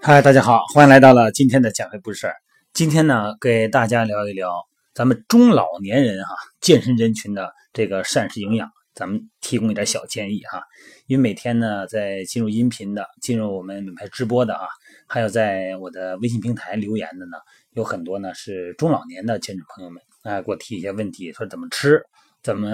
[0.00, 2.32] 嗨，大家好，欢迎来到了今天的减肥不是事。
[2.72, 4.50] 今天呢，给大家聊一聊
[4.94, 10.62] 咱们中老年人哈健身人群的这个膳食营养，咱们提供一点小建议哈。
[11.06, 14.66] 因为每天呢，在进入音频的、进入我们品牌直播的啊，
[15.06, 17.36] 还有在我的微信平台留言的呢，
[17.72, 22.02] 有很多呢是中老年的健身朋友们啊，给我提一些问题，说怎么吃，
[22.42, 22.70] 怎么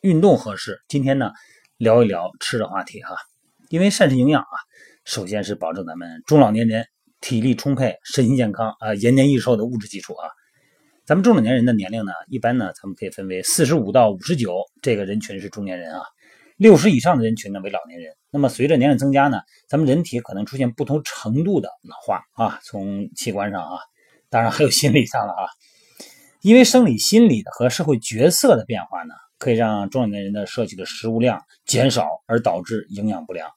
[0.00, 0.80] 运动合适。
[0.88, 1.30] 今天呢，
[1.76, 3.14] 聊一聊吃的话题哈。
[3.68, 4.56] 因为膳食营养啊，
[5.10, 6.86] 首先是保证咱们中老年人
[7.20, 10.28] 体力充沛、身心健康啊、延年益寿的物质基础啊。
[11.04, 16.00] 咱们中老年人的年龄呢，一般呢，咱们可以分为四十五到五十九这个人群是中年人啊，
[16.56, 18.14] 六十以上的人群呢为老年人。
[18.30, 23.80] 那么随着年龄增加呢，咱们人体可能出现不同程度的老化啊，从器官上啊，
[24.28, 25.42] 当然还有心理上了啊。
[26.40, 33.50] 因为生理、心理和社会角色的变化呢，可以让中老年人的摄取的食物量减少，而导致营养不良。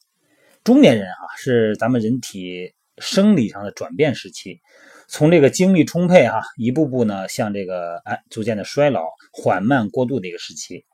[0.63, 4.61] 中年人啊，是咱们人体生理上的转变时期，
[5.09, 9.01] 从这个精力充沛哈，一步步呢向这个哎逐渐的衰老
[9.33, 10.85] 缓慢过渡的一个时期。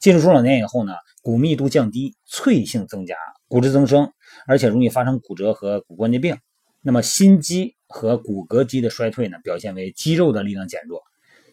[0.00, 3.14] 进入中老年以后呢，骨密度降低，脆性增加，
[3.46, 4.12] 骨质增生，
[4.48, 6.36] 而且容易发生骨折和骨关节病。
[6.82, 11.00] 那么心肌和骨骼肌的衰退呢，表现为肌肉的力量减弱，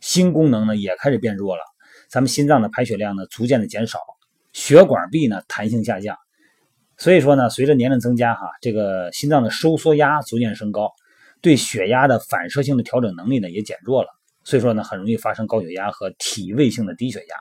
[0.01, 1.61] 心功能呢也开始变弱了。
[2.09, 3.99] 咱们心脏的排血量呢逐渐的减少，
[4.51, 6.17] 血管壁呢弹性下降。
[7.01, 10.87] 所以说呢，随着年龄增加，哈，这个心脏的收缩压逐渐升高，
[11.41, 14.09] 对血压的反射性的调整能力呢也减弱了。
[14.43, 17.35] 所以说呢，很容易发生高血压和体位性的低血压。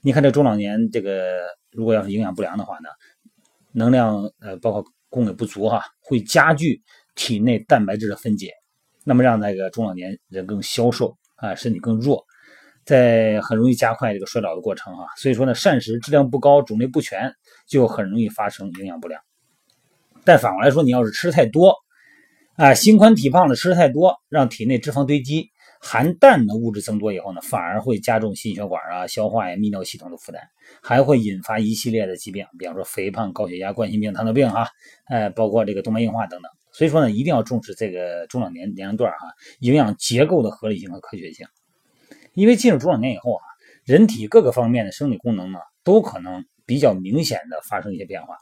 [0.00, 1.40] 你看这中老年这个，
[1.72, 2.88] 如果要是营养不良的话呢，
[3.72, 6.80] 能量呃包括供给不足哈，会加剧
[7.16, 8.52] 体内蛋白质的分解，
[9.02, 12.24] 那么让那个中老年人更消瘦啊，身体更弱。
[12.90, 17.32] 在很容易加快这个衰老的过程哈，所以说呢，膳食质量不高、种类不全，
[17.68, 19.22] 就很容易发生营养不良。
[20.24, 21.76] 但反过来说，你要是吃太多，
[22.56, 30.42] 啊，心宽体胖的吃太多，让体内脂肪堆积、含氮的物质增多以后呢，反而会加重心血管啊、消化呀、泌尿系统的负担，
[30.82, 34.66] 还会引发一系列的疾病，比方说肥胖、高血压、冠心病、糖尿病哈，
[35.06, 36.50] 哎，包括这个动脉硬化等等。
[36.72, 39.28] 所以说呢，一定要重视这个中老年年龄段哈，
[39.60, 41.46] 营养结构的合理性和科学性。
[42.34, 43.42] 因为进入中老年以后啊，
[43.84, 48.36] 人体各个方面的生理功能呢，都可能比较明显的发生一些变化，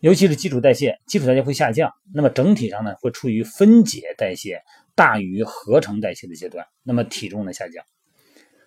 [0.00, 4.62] 尤其是基础代谢，基础代谢会下降，那么整体上呢，会处于分解代谢
[4.94, 7.84] 大于合成代谢的阶段，那么体重的下降。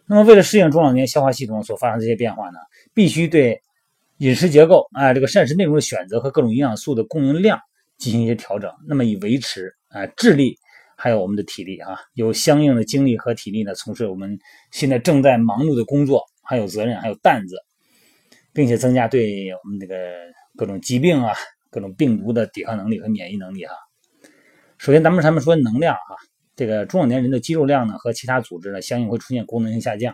[0.05, 2.59] 那么为了适应中老年消化系统所发生这些变化呢，
[2.93, 3.61] 必须对
[4.17, 7.59] 饮食结构啊，这个膳食内容的选择和各种营养素的供应量
[7.97, 10.57] 进行一些调整，那么以维持啊智力。
[11.01, 14.37] 还有我们的体力啊，有相应的精力和体力呢，从事我们
[14.69, 17.55] 现在正在忙碌的工作，还有责任，还有担子，
[18.51, 19.95] 并且增加对我们这个
[20.57, 21.33] 各种疾病啊、
[21.71, 23.73] 各种病毒的抵抗能力和免疫能力啊。
[24.77, 26.11] 首先，咱们咱们说能量啊，
[26.57, 30.13] 这个中老年人的肌肉量呢和其他组织呢，相应会出现功能性下降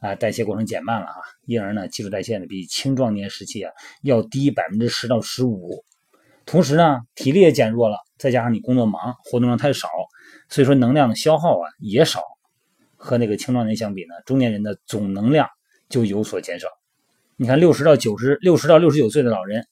[0.00, 1.16] 啊，代谢过程减慢了啊，
[1.46, 3.72] 因而呢，基础代谢呢比青壮年时期啊
[4.02, 5.82] 要低百分之十到十五。
[6.44, 9.88] 同时呢，体力也减弱了，再加上你工作忙，活动量太少。
[10.48, 12.22] 所以说能量的消耗啊也少，
[12.96, 15.48] 和那个青壮年相比呢，中年人的总能量
[15.88, 16.68] 就有所减少。
[17.36, 19.66] 你看六十到九十六十到六十九岁的老人，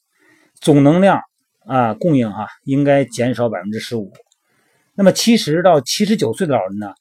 [0.54, 1.20] 总能量
[1.66, 4.12] 啊供应哈应该减少百分之十五。
[4.94, 6.92] 那么七十到七十九岁的老人呢，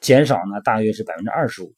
[0.00, 1.72] 减少呢大约是百分之二十五。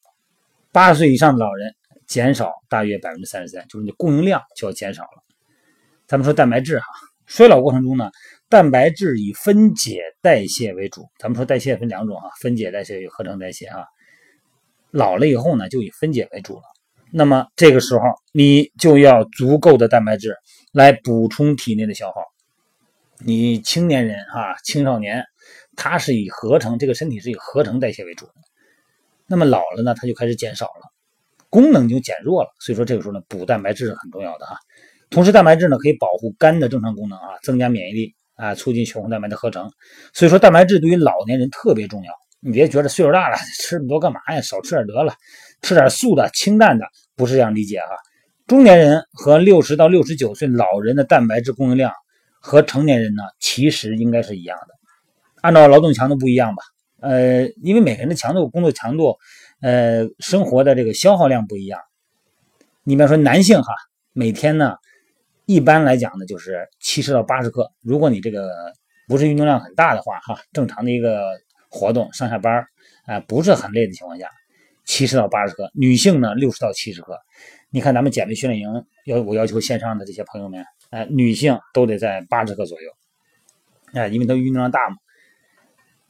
[0.73, 1.75] 八十岁以上的老人
[2.07, 5.23] 减少大约百分之三十三，就是你供应量就要减少了。
[6.07, 6.87] 咱们说蛋白质哈，
[7.27, 8.11] 衰老过程中呢。
[8.49, 13.85] 蛋白质以分解代谢为主，咱们说代谢分两种啊，分解代谢与合成代谢啊。
[14.93, 16.63] 老了以后呢，就以分解为主了。
[17.11, 20.37] 那么这个时候，你就要足够的蛋白质
[20.73, 22.23] 来补充体内的消耗。
[23.19, 25.25] 你青年人啊，青少年，
[25.75, 28.29] 他是以合成，这个身体是以合成代谢为主。
[29.27, 30.93] 那么老了呢，他就开始减少了，
[31.51, 32.51] 功能就减弱了。
[32.61, 34.57] 所以说这个时候呢，补蛋白质是很重要的哈。
[35.11, 38.15] 同时，蛋白质呢可以保护肝的正常功能啊，增加免疫力。
[38.37, 39.73] 啊，促进血红蛋白的合成，
[40.13, 42.13] 所以说蛋白质对于老年人特别重要。
[42.41, 44.43] 你别觉得岁数大了吃那么多干嘛呀？
[44.43, 45.15] 少吃点得了，
[45.63, 46.85] 吃点素的、清淡的，
[47.17, 47.87] 不是这样理解哈。
[48.47, 51.91] 中年人和六十到六十九岁老人的蛋白质供应量
[52.39, 54.75] 和成年人呢，其实应该是一样的。
[55.41, 56.63] 按照劳动强度不一样吧？
[57.01, 59.17] 呃，因为每个人的强度、工作强度，
[59.63, 61.81] 呃，生活的这个消耗量不一样。
[62.85, 63.75] 你比方说男性哈，
[64.13, 64.77] 每天呢。
[65.47, 67.73] 一般来讲呢，就是七十到八十克。
[67.81, 68.51] 如果你这个
[69.09, 71.31] 不是运动量很大的话，哈，正常的一个
[71.71, 72.65] 活动，上下班
[73.07, 74.29] 啊，不是很累的情况下，
[74.85, 77.19] 七十到八十克，女性呢六十到七十克。
[77.71, 82.91] 你看咱们减肥训练营要我要求线上的这些朋友们，哎，女性都得在八十克左右，
[83.93, 84.97] 哎，因为都运动量大嘛。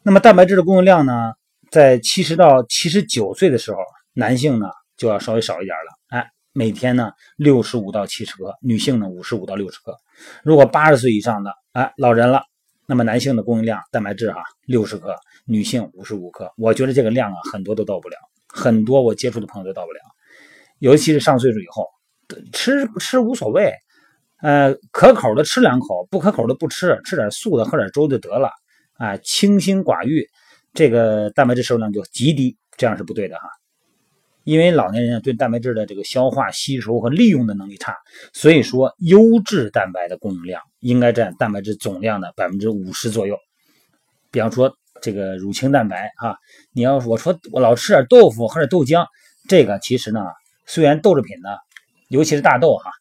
[0.03, 1.35] 那么蛋白质的供应量呢，
[1.71, 3.79] 在七十到七十九岁的时候，
[4.15, 9.95] 男性呢就要稍微少一点了，哎，每天呢六十五到七十克，女性呢五十五到六十克。
[10.43, 12.43] 如果八十岁以上的，哎，老人了。
[12.89, 15.15] 那么男性的供应量蛋白质哈六十克，
[15.45, 18.17] 女性五十五克，我觉得这个量啊很多都到不了，
[18.49, 19.99] 很多我接触的朋友都到不了，
[20.79, 21.87] 尤其是上岁数以后，
[22.53, 23.75] 吃吃无所谓，
[24.41, 28.51] 呃可口的吃两口，不可口的不吃，吃点素的喝点粥就得了，
[28.95, 30.25] 啊清心寡欲，
[30.73, 33.51] 这个蛋白质摄入量就极低，这样是不对的哈。
[34.47, 37.97] 因为老年人对蛋白质的这个消化、吸收和利用的能力差，
[38.33, 43.37] 所以说优质蛋白的供应量应该占蛋白质总量的百分之五十左右。
[44.31, 44.73] 比方说
[45.03, 46.37] 这个乳清蛋白啊，
[46.73, 49.05] 你要我说我老吃点豆腐喝点豆浆，
[49.49, 50.25] 这个其实呢，
[50.65, 51.49] 虽然豆制品呢，
[52.09, 52.93] 尤其是大豆哈，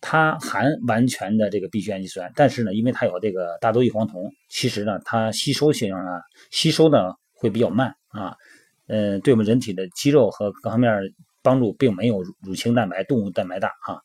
[0.00, 8.34] 它含完全的这个必需氨基酸，但是呢，因为它有这个大豆异黄酮，其实呢，它吸收性啊，吸收呢会比较慢啊。
[8.88, 11.00] 呃，对我们人体的肌肉和各方面
[11.42, 14.02] 帮助，并没有乳清蛋白、动物蛋白大哈。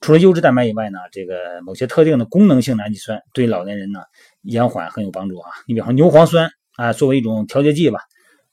[0.00, 4.00] 除了优质蛋白以外呢，这个某些特定的功能性的氨基酸对老年人呢
[4.42, 5.50] 延缓很有帮助啊。
[5.66, 8.00] 你比方说牛磺酸啊，作为一种调节剂吧，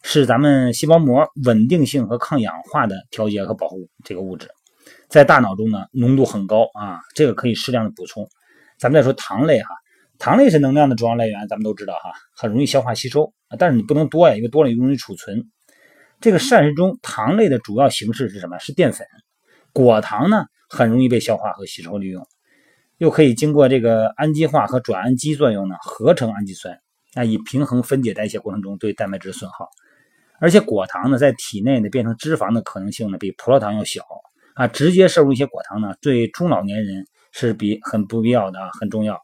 [0.03, 4.47] 是咱们细胞膜稳定性和抗氧化的调节和保护这个物质，
[5.07, 8.27] 在大脑中呢浓度很高啊，这个可以适量的补充。
[8.77, 9.69] 咱们再说糖类哈。
[10.19, 15.45] 糖类是能量的主要来源，咱们都知道哈，很容易消化吸收，但是你不能多呀，因为多了容易储存。
[16.19, 18.59] 这个膳食中糖类的主要形式是什么？
[18.59, 19.07] 是淀粉。
[19.71, 22.27] 果糖呢，很容易被消化和吸收利用，
[22.97, 26.77] 又可以经过这个氨基化和转氨基作用呢，合成氨基酸，
[27.13, 29.69] 啊，以平衡分解代谢过程中对蛋白质的损耗。
[30.41, 34.03] 而且果糖呢，在体内呢变成脂肪的可能性呢，比葡萄糖要小
[34.55, 34.67] 啊。
[34.67, 39.17] 直接摄入一些果糖呢，对中老年人是比很不必要的啊，很重要。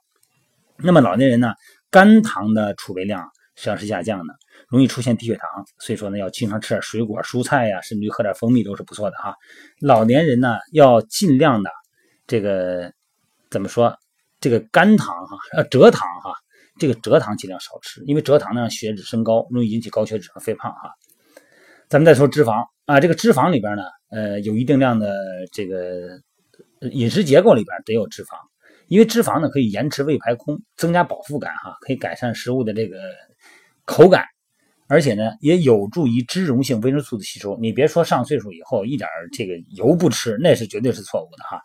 [0.78, 1.54] 那么老年人呢，
[1.90, 3.22] 肝糖的储备量
[3.56, 4.34] 实际上是下降的，
[4.68, 9.36] 容易出现低血糖，所以说呢，要经常吃点水果、蔬菜呀，甚至于喝点蜂蜜都是不错的哈。
[9.80, 11.70] 老年人呢，要尽量的
[12.28, 12.92] 这个
[13.50, 13.98] 怎么说？
[14.42, 16.36] 这个甘糖哈，呃，蔗糖哈，
[16.78, 20.92] 这个蔗糖尽量少吃，因为蔗糖呢让血脂升高，容易引起高血脂和肥胖哈。
[21.88, 25.16] 咱们再说脂肪啊，这个脂肪里边呢，呃，有一定量的
[25.54, 26.20] 这个
[26.92, 28.36] 饮食结构里边得有脂肪。
[28.88, 32.98] 因为脂肪呢可以延迟胃排空，增加饱腹感哈，可以改善食物的这个
[33.86, 34.24] 口感，
[34.88, 37.58] 而且呢也有助于脂溶性维生素的吸收。
[37.60, 41.62] 你别说上岁数以后一点这个油不吃，那是绝对是错误的哈。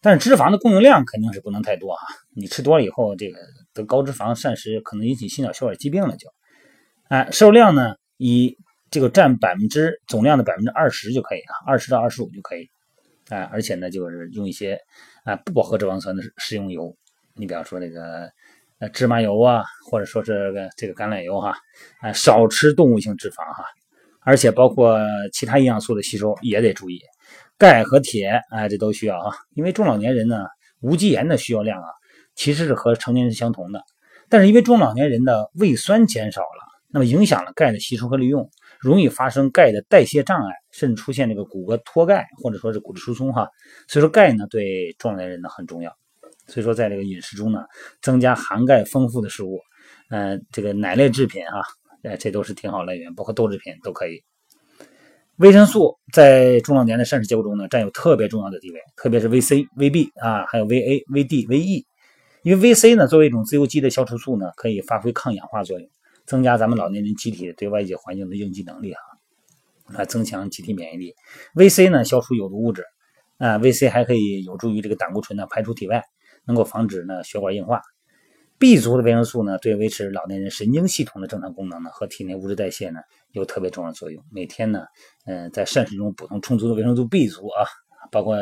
[0.00, 3.38] 但是脂肪的供应量肯定是不能太多哈，你吃多了以后，这个
[3.74, 6.28] 得高脂肪膳食可能引起心脑血管疾病了就。
[7.08, 8.56] 哎，摄入量呢以
[8.90, 12.70] 这个占百分之总量的百分之二十就可以啊，二十到二十五就可以。
[13.28, 14.78] 哎，而且呢就是用一些。
[15.24, 16.96] 啊，不饱和脂肪酸的食用油，
[17.34, 18.30] 你比方说那个
[18.78, 21.54] 呃芝麻油啊，或者说是个这个橄榄油哈，
[22.00, 23.62] 啊少吃动物性脂肪哈，
[24.22, 24.98] 而且包括
[25.34, 26.98] 其他营养素的吸收也得注意，
[27.58, 30.46] 钙和铁啊这都需要啊，因为中老年人呢
[30.80, 31.88] 无机盐的需要量啊
[32.34, 33.82] 其实是和成年人相同的，
[34.30, 38.48] 但是因为中老年人的胃酸减少了，那么影响了钙的吸收和利用。
[38.80, 43.48] 容易发生钙的代谢障碍，甚至出现这个骨骼脱钙，或者说是骨质疏松哈。
[43.88, 45.92] 所以说钙呢对壮年人呢很重要。
[46.46, 47.64] 所以说在这个饮食中呢，
[48.00, 49.60] 增加含钙丰富的食物，
[50.08, 51.60] 嗯，这个奶类制品啊，
[52.02, 54.22] 哎，这都是挺好来源，包括豆制品都可以。
[55.36, 61.84] 维生素在中老年的膳食结构中呢，占有特别重要的地位，特别是 VC、VB 啊，还有 VA、VD、VE。
[62.42, 65.90] 因为 VC 呢作为一种自由基的消除素呢，可以发挥抗氧化作用。
[66.28, 71.14] 增加咱们老年人机体对外界环境的应激能力哈，啊，增强机体免疫力。
[71.54, 72.84] VC 呢，消除有毒物质，
[73.38, 76.04] 啊，VC 还可以有助于这个胆固醇呢排出体外，
[76.44, 77.80] 能够防止呢血管硬化。
[78.58, 84.22] B 族的维生素呢，对维持老年人神经系统的正常功能呢和体内物质代谢呢有特别重要的作用。
[84.30, 84.84] 每天呢，
[85.24, 87.64] 嗯，在膳食中补充充足的维生素 B 族啊，
[88.10, 88.36] 包括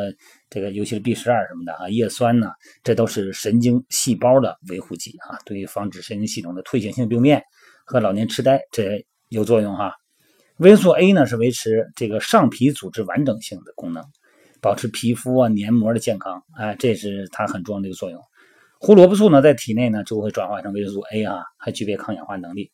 [0.51, 2.51] 这个尤其是 B 十二什么的啊，叶酸呢，
[2.83, 7.45] 这都是神经细胞的维护剂啊，对于防止神经系统的退行性病变。
[7.87, 9.95] 和老年痴呆这有作用哈。
[10.57, 14.05] 维生素 A 呢是维持这个上皮组织完整性的功能，
[14.61, 18.21] 保持皮肤啊黏膜的健康，哎，这是它很重要的一个作用。
[18.81, 22.73] 胡萝卜素呢在体内呢就会转化成维生素 A 啊，还具备抗氧化能力。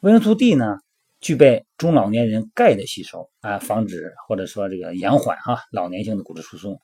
[0.00, 0.78] 维生素 D 呢
[1.20, 6.80] 具备中老年人钙的吸收啊，防止或者说这个延缓哈老年性的骨质疏松。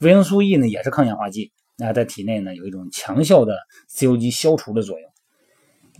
[0.00, 5.10] 维生素 E 呢也是抗氧化剂，那在体内呢有一种强效的自由基消除的作用。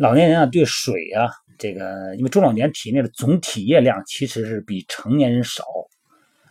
[0.01, 1.29] 老年人啊，对水啊
[1.59, 5.63] 这个因为中老年体内的总体液量其实是比成年人少。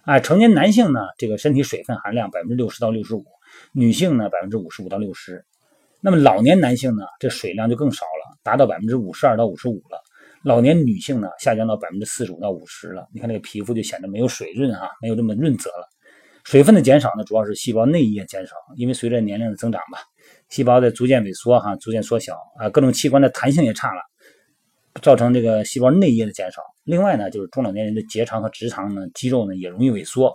[0.04, 3.26] 啊，成年男性呢，这个身体水分含量百分之六十到六十五，
[3.72, 5.44] 女性呢百分之五十五到六十。
[6.00, 10.00] 那么老年男性呢，这水量就更少了，达到百分之五十二到五十五了。
[10.44, 13.08] 老年女性呢，下降到百分之四十五到五十了。
[13.12, 15.90] 你看这个皮肤就显得没有水润啊，没有这么润泽了。
[16.44, 19.98] 水分的减少呢，主要是细胞内液减少，因为随着年龄的增长吧，
[20.50, 24.02] 细胞在逐渐萎缩哈，逐渐缩小啊，各种器官的弹性也差了。
[25.04, 26.62] 造成这个细胞内液的减少。
[26.84, 30.34] 另外呢，就是中老年人的结肠和直肠呢，肌肉呢也容易萎缩。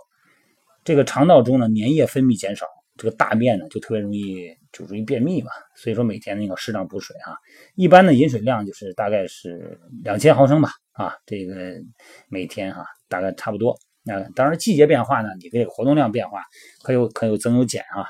[0.83, 5.51] 这个肠道中呢，粘液分泌减少，这个大便呢就特别容易就容易便秘嘛。
[5.75, 7.35] 所以说每天那个适当补水啊。
[7.75, 11.53] 一般的饮水量就是大概是两千毫升吧啊，这个
[12.29, 13.77] 每天哈大概差不多。
[14.05, 16.41] 啊，当然季节变化呢，你这个活动量变化
[16.81, 18.07] 可有可有增有减啊。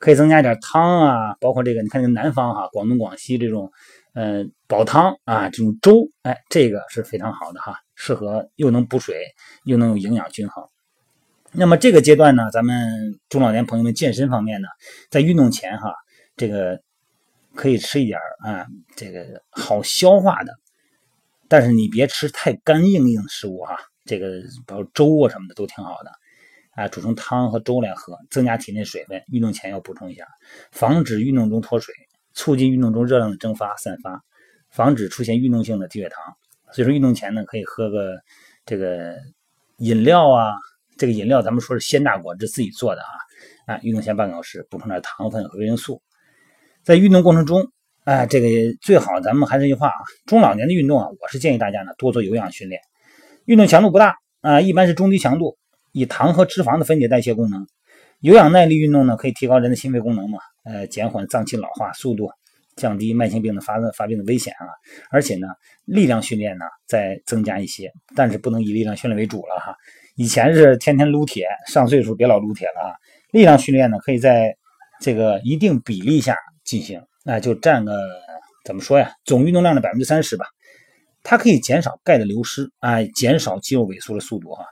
[0.00, 3.70] 可以增加点汤啊，包括这个你看这个南方哈，广东广西这种。
[4.12, 9.24] 嗯，煲汤啊，这种粥，哎，这个是非常好的哈，适合又能补水，
[9.62, 10.64] 又能有营养均衡。
[11.52, 14.66] 那么这个阶段呢，咱们中老年朋友们健身方面呢，
[15.10, 15.94] 在运动前哈，
[16.36, 16.80] 这个
[17.54, 18.66] 可以吃一点啊，
[18.96, 20.52] 这个好消化的，
[21.46, 26.10] 但是你别吃太干硬硬的食物哈，这个包括粥啊什么的都挺好的，
[26.80, 29.22] 啊，煮成汤和粥来喝，增加体内水分。
[29.28, 30.26] 运动前要补充一下，
[30.72, 31.94] 防止运动中脱水。
[32.32, 34.22] 促进运动中热量的蒸发散发，
[34.70, 36.22] 防止出现运动性的低血糖。
[36.70, 38.16] 所以说运动前呢，可以喝个
[38.64, 39.16] 这个
[39.78, 40.52] 饮料啊，
[40.96, 46.00] 这个饮料咱们说是鲜榨果汁自己做的啊，啊，运动前半个小时补充点糖分和维生素。
[46.84, 47.66] 在运动过程中，
[48.04, 48.46] 哎，这个
[48.80, 52.80] 最好咱们还是一句话啊，中老年的运动啊，我是建议大家呢多做有氧训练，
[53.46, 55.58] 运动强度不大啊，一般是中低强度，
[55.92, 57.66] 以糖和脂肪的分解代谢功能。
[58.20, 60.38] 有氧耐力运动呢，可以提高人的心肺功能嘛。
[60.64, 62.30] 呃，减缓脏器老化速度，
[62.76, 64.68] 降低慢性病的发发病的危险啊！
[65.10, 65.46] 而且呢，
[65.86, 69.74] 力量训练呢再增加一些，但是不能以力量训练为主了哈。
[70.16, 72.94] 以前是天天撸铁，上岁数别老撸铁了啊。
[73.32, 74.54] 力量训练呢，可以在
[75.00, 77.98] 这个一定比例下进行，那就占个
[78.66, 79.12] 怎么说呀？
[79.24, 80.44] 总运动量的百分之三十吧。
[81.22, 84.64] 它可以减少钙的流失，哎，减少肌肉萎缩的速度哈。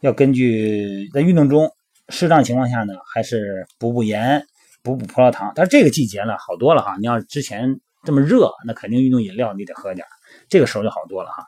[0.00, 1.70] 要根据在运动中
[2.08, 4.44] 适当情况下呢，还是补补盐。
[4.80, 6.96] 补补葡萄糖，但是这个季节呢好多了哈。
[6.98, 10.06] 你要之前这么热，那肯定运动饮料你得喝点，
[10.48, 11.44] 这个时候就好多了哈。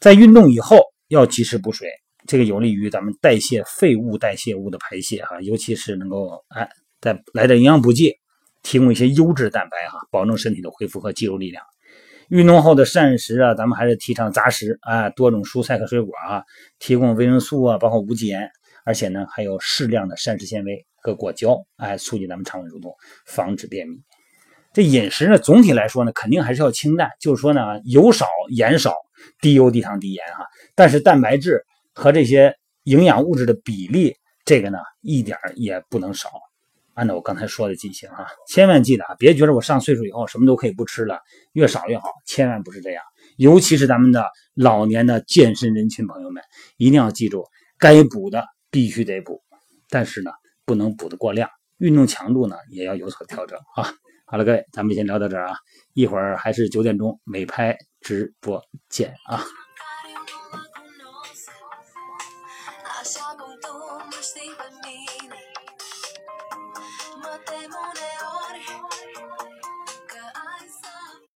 [0.00, 1.90] 在运动以后要及时补水，
[2.24, 6.66] 这个有利于咱们代谢废物、代谢物的排泄哈，尤其是能够哎
[7.00, 8.14] 再来点营养补剂，
[8.62, 11.62] 提供一些优质蛋白哈，保证身体的恢复和肌肉力量。
[12.28, 16.42] 运动后的膳食啊，咱们还是提倡杂食啊，多种蔬菜和水果啊，
[16.78, 18.50] 提供维生素啊，包括无机盐，
[18.84, 20.86] 而且呢还有适量的膳食纤维。
[20.98, 22.92] 和果胶，哎，促进咱们肠胃蠕动，
[23.26, 23.96] 防止便秘。
[24.72, 28.92] 这饮食呢，总体来说呢，肯定还是要清淡，就是说呢，油少盐少，
[29.40, 30.44] 低油低糖低盐哈。
[30.74, 31.64] 但是蛋白质
[31.94, 32.52] 和这些
[32.82, 36.28] 营养物质的比例，这个呢，一点也不能少。
[36.96, 41.20] 按照我刚才说的进行啊，千万记得啊，别觉得我上岁数以后什么都可以不吃了，
[41.52, 43.04] 越少越好，千万不是这样。
[43.36, 46.42] 尤其是咱们的老年的健身人群朋友们，
[46.76, 47.44] 一定要记住，
[47.78, 49.40] 该补的必须得补，
[49.88, 50.32] 但是呢。
[50.68, 51.48] 不能补得过量，
[51.78, 53.94] 运动强度呢也要有所调整啊。
[54.24, 55.54] 好了，各位，咱们先聊到这儿啊，
[55.92, 59.44] 一会儿还是九点钟美拍直播见啊。